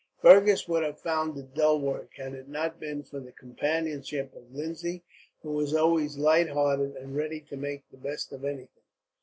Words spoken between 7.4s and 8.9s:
to make the best of everything.